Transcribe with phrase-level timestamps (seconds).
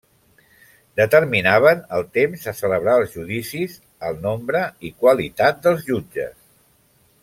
[1.01, 3.79] Determinaven el temps a celebrar els judicis,
[4.11, 6.39] el nombre i qualitats dels jutges.